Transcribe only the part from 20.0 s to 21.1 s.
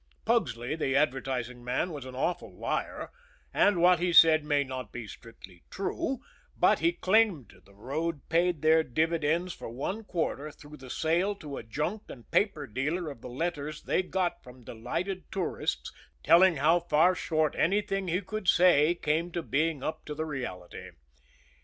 to the reality.